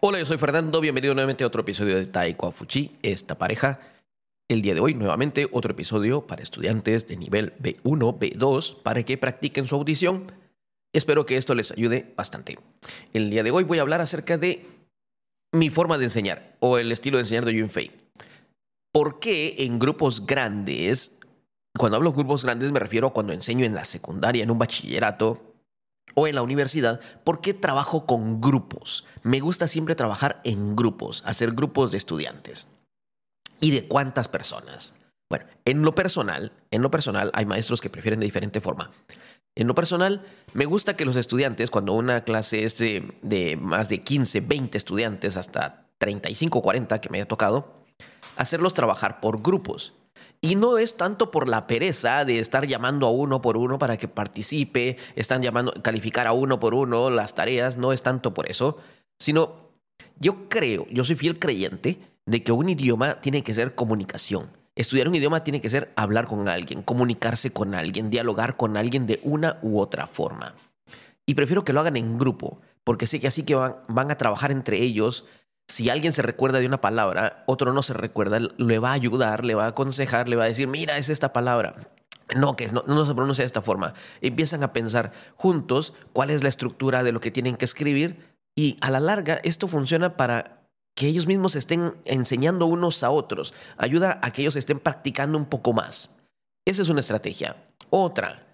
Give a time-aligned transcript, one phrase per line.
[0.00, 3.80] Hola, yo soy Fernando, bienvenido nuevamente a otro episodio de Taiko Fuchi, esta pareja.
[4.48, 9.18] El día de hoy, nuevamente, otro episodio para estudiantes de nivel B1, B2, para que
[9.18, 10.32] practiquen su audición.
[10.94, 12.58] Espero que esto les ayude bastante.
[13.12, 14.64] El día de hoy voy a hablar acerca de
[15.52, 17.90] mi forma de enseñar o el estilo de enseñar de Yunfei.
[18.92, 21.17] ¿Por qué en grupos grandes,
[21.78, 24.58] cuando hablo de grupos grandes me refiero a cuando enseño en la secundaria, en un
[24.58, 25.48] bachillerato,
[26.14, 29.04] o en la universidad, ¿por qué trabajo con grupos?
[29.22, 32.68] Me gusta siempre trabajar en grupos, hacer grupos de estudiantes.
[33.60, 34.94] ¿Y de cuántas personas?
[35.28, 38.90] Bueno, en lo personal, en lo personal hay maestros que prefieren de diferente forma.
[39.54, 44.00] En lo personal, me gusta que los estudiantes, cuando una clase es de, más de
[44.00, 47.84] 15, 20 estudiantes, hasta 35, 40 que me haya tocado,
[48.36, 49.94] hacerlos trabajar por grupos.
[50.40, 53.96] Y no es tanto por la pereza de estar llamando a uno por uno para
[53.96, 58.48] que participe, están llamando, calificar a uno por uno las tareas, no es tanto por
[58.48, 58.78] eso,
[59.18, 59.68] sino
[60.20, 64.50] yo creo, yo soy fiel creyente de que un idioma tiene que ser comunicación.
[64.76, 69.06] Estudiar un idioma tiene que ser hablar con alguien, comunicarse con alguien, dialogar con alguien
[69.06, 70.54] de una u otra forma.
[71.26, 74.18] Y prefiero que lo hagan en grupo, porque sé que así que van, van a
[74.18, 75.24] trabajar entre ellos,
[75.68, 79.44] si alguien se recuerda de una palabra, otro no se recuerda, le va a ayudar,
[79.44, 81.76] le va a aconsejar, le va a decir, mira, es esta palabra.
[82.34, 83.94] No, que no, no se pronuncia de esta forma.
[84.20, 88.76] Empiezan a pensar juntos cuál es la estructura de lo que tienen que escribir y
[88.80, 90.62] a la larga esto funciona para
[90.96, 93.54] que ellos mismos estén enseñando unos a otros.
[93.76, 96.18] Ayuda a que ellos estén practicando un poco más.
[96.66, 97.56] Esa es una estrategia.
[97.88, 98.47] Otra,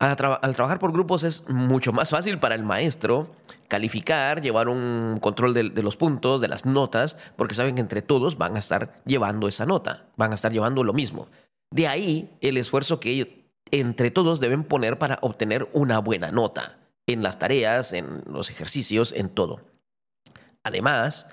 [0.00, 3.28] al, trabajar por grupos es mucho más fácil para el maestro
[3.68, 8.38] calificar, llevar un control de, los puntos, de las notas, porque saben que entre todos
[8.38, 11.28] van a estar llevando esa nota, van a estar llevando lo mismo.
[11.70, 13.28] De ahí el esfuerzo que ellos,
[13.70, 19.12] entre todos deben poner para obtener una buena nota, en las tareas, en los ejercicios,
[19.12, 19.60] en todo.
[20.64, 21.28] Además,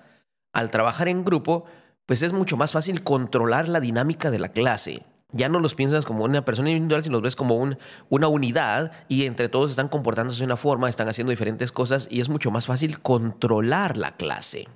[0.53, 1.65] al trabajar en grupo,
[2.05, 6.05] pues es mucho más fácil controlar la dinámica de la clase ya no los piensas
[6.05, 7.77] como una persona individual, sino los ves como un,
[8.09, 12.21] una unidad y entre todos están comportándose de una forma, están haciendo diferentes cosas y
[12.21, 14.67] es mucho más fácil controlar la clase.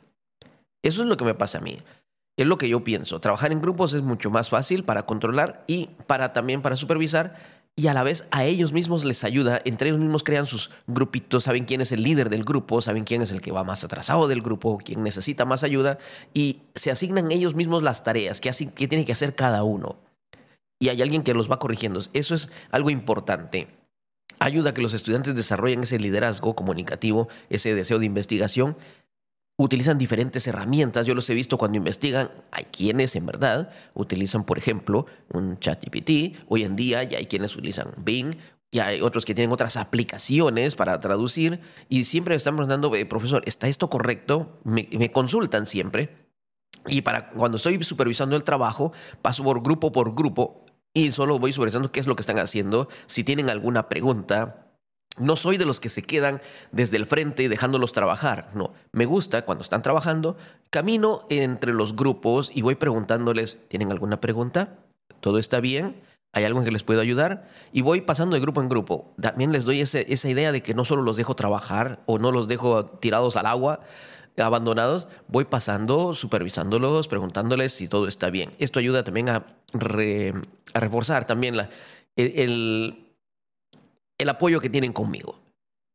[0.83, 1.77] Eso es lo que me pasa a mí.
[2.37, 3.19] Es lo que yo pienso.
[3.19, 7.35] Trabajar en grupos es mucho más fácil para controlar y para también para supervisar
[7.75, 11.45] y a la vez a ellos mismos les ayuda, entre ellos mismos crean sus grupitos,
[11.45, 14.27] saben quién es el líder del grupo, saben quién es el que va más atrasado
[14.27, 15.97] del grupo, quién necesita más ayuda
[16.33, 20.10] y se asignan ellos mismos las tareas que, que tiene que hacer cada uno
[20.81, 21.99] y hay alguien que los va corrigiendo.
[22.11, 23.67] Eso es algo importante.
[24.39, 28.75] Ayuda a que los estudiantes desarrollen ese liderazgo comunicativo, ese deseo de investigación.
[29.57, 31.05] Utilizan diferentes herramientas.
[31.05, 32.31] Yo los he visto cuando investigan.
[32.49, 36.35] Hay quienes, en verdad, utilizan, por ejemplo, un chat GPT.
[36.49, 38.35] Hoy en día ya hay quienes utilizan Bing.
[38.71, 41.59] Y hay otros que tienen otras aplicaciones para traducir.
[41.89, 44.59] Y siempre están preguntando, eh, profesor, ¿está esto correcto?
[44.63, 46.31] Me, me consultan siempre.
[46.87, 51.53] Y para cuando estoy supervisando el trabajo, paso por grupo por grupo y solo voy
[51.53, 54.67] supervisando qué es lo que están haciendo, si tienen alguna pregunta.
[55.17, 56.39] No soy de los que se quedan
[56.71, 58.73] desde el frente dejándolos trabajar, no.
[58.93, 60.37] Me gusta cuando están trabajando,
[60.69, 64.79] camino entre los grupos y voy preguntándoles, ¿tienen alguna pregunta?
[65.19, 66.01] ¿Todo está bien?
[66.33, 67.49] ¿Hay algo en que les puedo ayudar?
[67.73, 69.13] Y voy pasando de grupo en grupo.
[69.21, 72.47] También les doy esa idea de que no solo los dejo trabajar o no los
[72.47, 73.81] dejo tirados al agua,
[74.37, 78.51] abandonados, voy pasando, supervisándolos, preguntándoles si todo está bien.
[78.59, 79.45] Esto ayuda también a,
[80.73, 81.55] reforzar también
[82.15, 83.05] el,
[84.17, 85.39] el apoyo que tienen conmigo.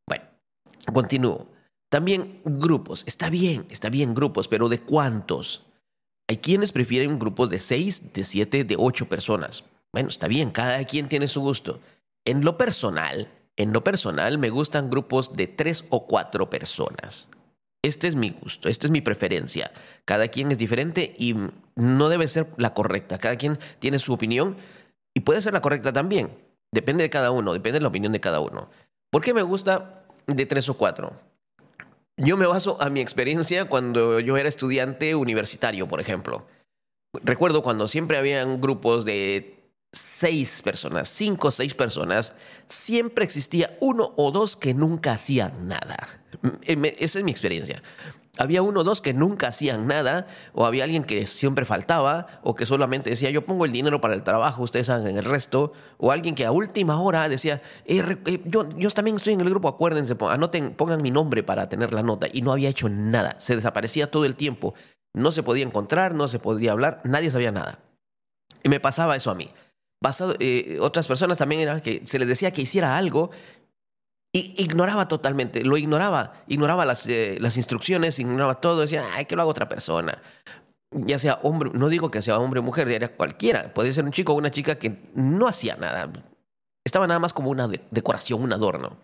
[0.06, 0.24] Bueno,
[0.92, 1.46] continúo.
[1.88, 3.04] También grupos.
[3.06, 5.62] Está bien, está bien grupos, pero ¿de cuántos?
[6.28, 9.64] Hay quienes prefieren grupos de seis, de siete, de ocho personas.
[9.92, 11.80] Bueno, está bien, cada quien tiene su gusto.
[12.24, 17.28] En lo personal, en lo personal me gustan grupos de tres o cuatro personas.
[17.82, 19.70] Este es mi gusto, esta es mi preferencia.
[20.04, 21.34] Cada quien es diferente y
[21.76, 23.18] no debe ser la correcta.
[23.18, 24.56] Cada quien tiene su opinión
[25.14, 26.30] y puede ser la correcta también.
[26.72, 28.70] Depende de cada uno, depende de la opinión de cada uno.
[29.10, 31.12] ¿Por qué me gusta de tres o cuatro?
[32.16, 36.46] Yo me baso a mi experiencia cuando yo era estudiante universitario, por ejemplo.
[37.22, 39.55] Recuerdo cuando siempre habían grupos de
[39.96, 42.34] seis personas, cinco o seis personas,
[42.68, 45.96] siempre existía uno o dos que nunca hacían nada.
[46.62, 47.82] Eh, esa es mi experiencia.
[48.38, 52.54] Había uno o dos que nunca hacían nada, o había alguien que siempre faltaba, o
[52.54, 56.12] que solamente decía, yo pongo el dinero para el trabajo, ustedes hagan el resto, o
[56.12, 59.68] alguien que a última hora decía, eh, eh, yo, yo también estoy en el grupo,
[59.68, 63.56] acuérdense, anoten, pongan mi nombre para tener la nota, y no había hecho nada, se
[63.56, 64.74] desaparecía todo el tiempo,
[65.14, 67.78] no se podía encontrar, no se podía hablar, nadie sabía nada.
[68.62, 69.50] Y me pasaba eso a mí.
[70.38, 73.30] Eh, otras personas también eran que se les decía que hiciera algo
[74.32, 79.34] y ignoraba totalmente, lo ignoraba, ignoraba las, eh, las instrucciones, ignoraba todo, decía, ay, que
[79.34, 80.20] lo haga otra persona.
[80.90, 84.12] Ya sea hombre, no digo que sea hombre o mujer, era cualquiera, podía ser un
[84.12, 86.10] chico o una chica que no hacía nada,
[86.84, 88.96] estaba nada más como una decoración, un adorno.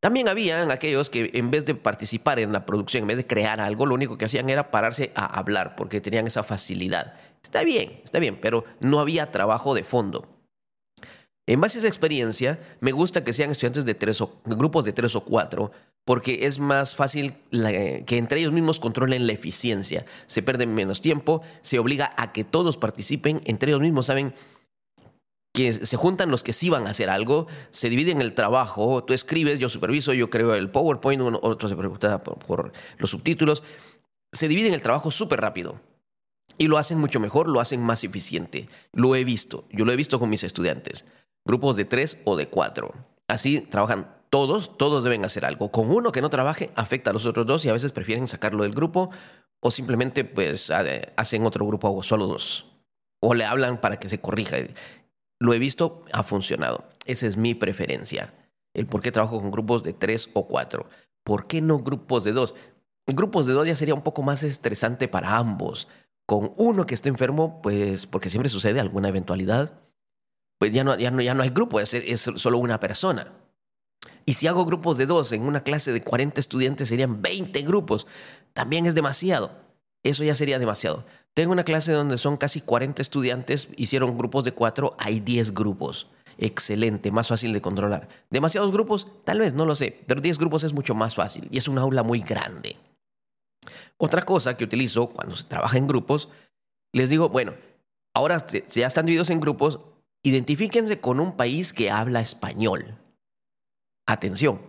[0.00, 3.60] También habían aquellos que en vez de participar en la producción, en vez de crear
[3.60, 7.14] algo, lo único que hacían era pararse a hablar porque tenían esa facilidad.
[7.42, 10.28] Está bien, está bien, pero no había trabajo de fondo.
[11.46, 14.92] En base a esa experiencia, me gusta que sean estudiantes de tres o grupos de
[14.92, 15.70] tres o cuatro,
[16.04, 20.04] porque es más fácil que entre ellos mismos controlen la eficiencia.
[20.26, 24.34] Se pierde menos tiempo, se obliga a que todos participen, entre ellos mismos saben
[25.54, 29.14] que se juntan los que sí van a hacer algo, se dividen el trabajo, tú
[29.14, 33.62] escribes, yo superviso, yo creo el PowerPoint, otro se preocupa por, los subtítulos,
[34.32, 35.80] se dividen el trabajo súper rápido.
[36.58, 38.68] Y lo hacen mucho mejor, lo hacen más eficiente.
[38.92, 41.06] Lo he visto, yo lo he visto con mis estudiantes.
[41.46, 42.92] Grupos de tres o de cuatro.
[43.28, 45.70] Así trabajan todos, todos deben hacer algo.
[45.70, 48.64] Con uno que no trabaje, afecta a los otros dos y a veces prefieren sacarlo
[48.64, 49.10] del grupo
[49.60, 52.66] o simplemente pues hacen otro grupo o solo dos.
[53.20, 54.56] O le hablan para que se corrija.
[55.40, 56.84] Lo he visto, ha funcionado.
[57.04, 58.34] Esa es mi preferencia.
[58.74, 60.88] El por qué trabajo con grupos de tres o cuatro.
[61.24, 62.54] ¿Por qué no grupos de dos?
[63.06, 65.88] Grupos de dos ya sería un poco más estresante para ambos.
[66.28, 69.80] Con uno que esté enfermo, pues porque siempre sucede alguna eventualidad,
[70.58, 73.32] pues ya no, ya no, ya no hay grupo, es, es solo una persona.
[74.26, 78.06] Y si hago grupos de dos en una clase de 40 estudiantes serían 20 grupos.
[78.52, 79.52] También es demasiado.
[80.02, 81.06] Eso ya sería demasiado.
[81.32, 86.08] Tengo una clase donde son casi 40 estudiantes, hicieron grupos de cuatro, hay 10 grupos.
[86.36, 88.06] Excelente, más fácil de controlar.
[88.28, 89.08] ¿Demasiados grupos?
[89.24, 91.78] Tal vez, no lo sé, pero 10 grupos es mucho más fácil y es un
[91.78, 92.76] aula muy grande.
[93.98, 96.28] Otra cosa que utilizo cuando se trabaja en grupos,
[96.92, 97.54] les digo, bueno,
[98.14, 99.80] ahora si ya están divididos en grupos,
[100.22, 102.96] identifíquense con un país que habla español.
[104.06, 104.60] Atención,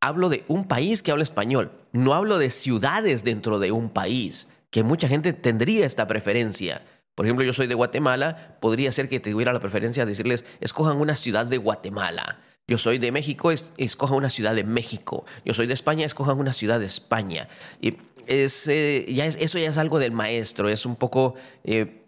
[0.00, 4.48] hablo de un país que habla español, no hablo de ciudades dentro de un país
[4.70, 6.84] que mucha gente tendría esta preferencia.
[7.14, 10.98] Por ejemplo, yo soy de Guatemala, podría ser que tuviera la preferencia de decirles, escojan
[10.98, 12.40] una ciudad de Guatemala.
[12.68, 15.24] Yo soy de México, escojan una ciudad de México.
[15.44, 17.48] Yo soy de España, escojan una ciudad de España.
[17.80, 17.96] Y
[18.26, 21.34] es, eh, ya es, eso ya es algo del maestro, es un poco
[21.64, 22.04] eh,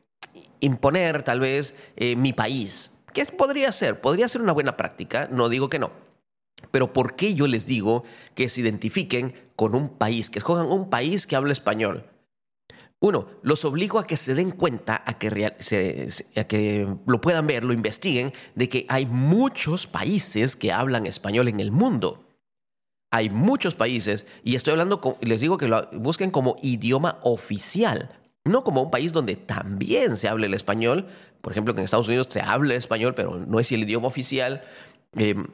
[0.61, 2.93] imponer tal vez eh, mi país.
[3.13, 4.01] ¿Qué podría ser?
[4.01, 5.91] Podría ser una buena práctica, no digo que no.
[6.71, 8.05] Pero ¿por qué yo les digo
[8.35, 12.05] que se identifiquen con un país, que escojan un país que hable español?
[13.01, 15.53] Uno, los obligo a que se den cuenta, a que,
[16.49, 21.61] que lo puedan ver, lo investiguen, de que hay muchos países que hablan español en
[21.61, 22.28] el mundo.
[23.11, 28.11] Hay muchos países, y estoy hablando, les digo que lo busquen como idioma oficial,
[28.45, 31.07] no como un país donde también se hable el español.
[31.41, 34.63] Por ejemplo, que en Estados Unidos se habla español, pero no es el idioma oficial.
[35.15, 35.47] Em,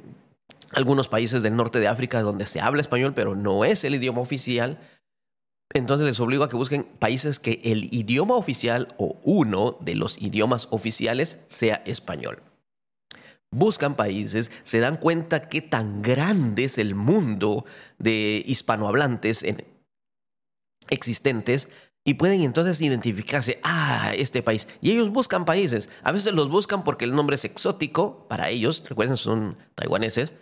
[0.72, 4.20] algunos países del norte de África donde se habla español, pero no es el idioma
[4.20, 4.78] oficial.
[5.72, 10.20] Entonces les obligo a que busquen países que el idioma oficial o uno de los
[10.20, 12.42] idiomas oficiales sea español.
[13.54, 17.64] Buscan países, se dan cuenta qué tan grande es el mundo
[17.98, 19.44] de hispanohablantes
[20.90, 21.68] existentes
[22.04, 24.68] y pueden entonces identificarse, ah, este país.
[24.82, 25.88] Y ellos buscan países.
[26.02, 30.34] A veces los buscan porque el nombre es exótico para ellos, recuerden, son taiwaneses.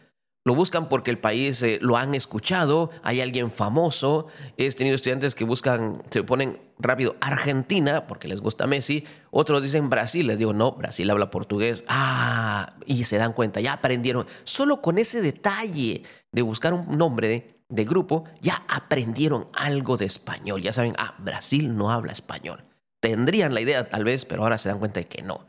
[0.45, 4.27] Lo buscan porque el país eh, lo han escuchado, hay alguien famoso.
[4.57, 9.05] He tenido estudiantes que buscan, se ponen rápido Argentina porque les gusta Messi.
[9.31, 11.85] Otros dicen Brasil, les digo, no, Brasil habla portugués.
[11.87, 14.27] Ah, y se dan cuenta, ya aprendieron.
[14.43, 20.61] Solo con ese detalle de buscar un nombre de grupo, ya aprendieron algo de español.
[20.61, 22.65] Ya saben, ah, Brasil no habla español.
[23.01, 25.47] Tendrían la idea tal vez, pero ahora se dan cuenta de que no.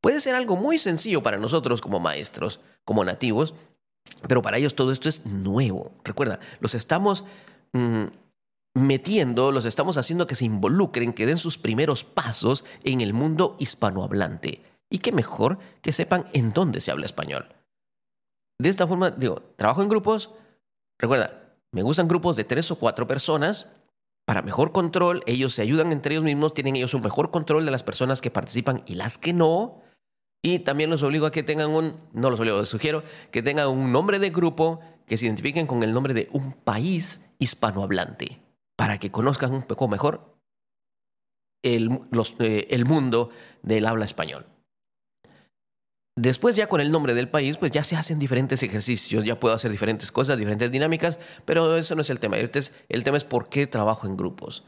[0.00, 3.54] Puede ser algo muy sencillo para nosotros como maestros, como nativos,
[4.28, 5.92] pero para ellos todo esto es nuevo.
[6.04, 7.24] Recuerda, los estamos
[7.72, 8.04] mm,
[8.74, 13.56] metiendo, los estamos haciendo que se involucren, que den sus primeros pasos en el mundo
[13.58, 14.62] hispanohablante.
[14.90, 17.46] Y qué mejor que sepan en dónde se habla español.
[18.58, 20.30] De esta forma, digo, trabajo en grupos.
[20.98, 23.70] Recuerda, me gustan grupos de tres o cuatro personas
[24.24, 25.22] para mejor control.
[25.26, 28.30] Ellos se ayudan entre ellos mismos, tienen ellos un mejor control de las personas que
[28.30, 29.82] participan y las que no.
[30.46, 33.68] Y también los obligo a que tengan un, no los obligo, les sugiero que tengan
[33.68, 38.40] un nombre de grupo que se identifiquen con el nombre de un país hispanohablante,
[38.76, 40.36] para que conozcan un poco mejor
[41.64, 41.98] el,
[42.38, 43.30] eh, el mundo
[43.64, 44.46] del habla español.
[46.14, 49.52] Después ya con el nombre del país, pues ya se hacen diferentes ejercicios, ya puedo
[49.52, 52.36] hacer diferentes cosas, diferentes dinámicas, pero eso no es el tema.
[52.36, 54.64] El tema es por qué trabajo en grupos.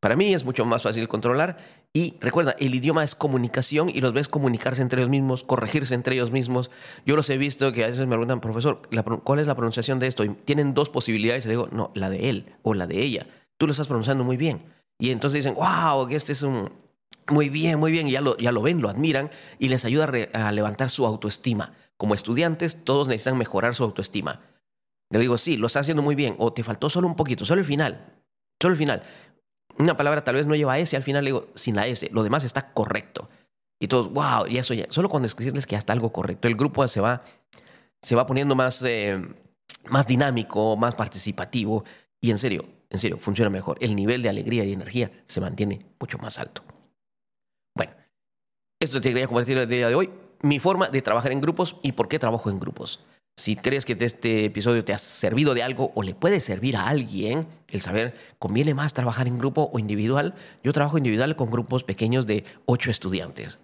[0.00, 1.58] Para mí es mucho más fácil controlar
[1.92, 6.14] y recuerda, el idioma es comunicación y los ves comunicarse entre ellos mismos, corregirse entre
[6.14, 6.70] ellos mismos.
[7.04, 8.80] Yo los he visto que a veces me preguntan, profesor,
[9.24, 10.22] ¿cuál es la pronunciación de esto?
[10.24, 13.26] Y tienen dos posibilidades y le digo, no, la de él o la de ella.
[13.58, 14.62] Tú lo estás pronunciando muy bien.
[15.00, 16.70] Y entonces dicen, wow, que este es un...
[17.28, 20.10] Muy bien, muy bien, y ya lo, ya lo ven, lo admiran y les ayuda
[20.32, 21.74] a, levantar su autoestima.
[21.96, 24.40] Como estudiantes, todos necesitan mejorar su autoestima.
[25.10, 27.60] Le digo, sí, lo estás haciendo muy bien, o te faltó solo un poquito, solo
[27.60, 28.14] el final,
[28.60, 29.02] solo el final
[29.78, 32.22] una palabra tal vez no lleva S, al final le digo sin la S, lo
[32.22, 33.28] demás está correcto.
[33.80, 36.86] Y todos, wow, y eso solo con decirles que ya está algo correcto, el grupo
[36.86, 37.24] se va,
[38.02, 39.22] se va poniendo más, eh,
[39.88, 41.84] más dinámico, más participativo,
[42.20, 43.78] y en serio, en serio, funciona mejor.
[43.80, 46.62] El nivel de alegría y energía se mantiene mucho más alto.
[47.74, 47.92] Bueno,
[48.80, 50.10] esto te quería compartir el día de hoy,
[50.42, 53.00] mi forma de trabajar en grupos y por qué trabajo en grupos.
[53.40, 56.88] Si crees que este episodio te ha servido de algo o le puede servir a
[56.88, 60.34] alguien, el saber, ¿conviene más trabajar en grupo o individual?
[60.62, 63.58] Yo trabajo individual con grupos pequeños de ocho estudiantes.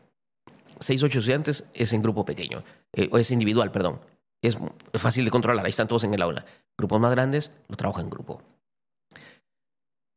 [0.81, 2.65] Seis, ocho estudiantes es en grupo pequeño,
[2.95, 4.01] eh, o es individual, perdón.
[4.41, 4.57] Es
[4.95, 6.47] fácil de controlar, ahí están todos en el aula.
[6.79, 8.41] Grupos más grandes, lo trabajo en grupo.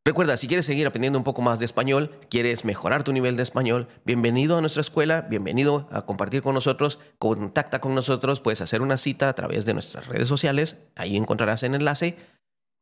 [0.05, 3.43] Recuerda, si quieres seguir aprendiendo un poco más de español, quieres mejorar tu nivel de
[3.43, 8.81] español, bienvenido a nuestra escuela, bienvenido a compartir con nosotros, contacta con nosotros, puedes hacer
[8.81, 12.17] una cita a través de nuestras redes sociales, ahí encontrarás el enlace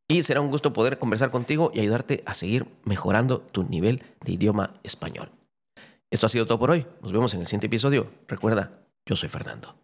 [0.07, 4.31] y será un gusto poder conversar contigo y ayudarte a seguir mejorando tu nivel de
[4.31, 5.31] idioma español.
[6.09, 8.09] Esto ha sido todo por hoy, nos vemos en el siguiente episodio.
[8.27, 9.75] Recuerda, yo soy Fernando.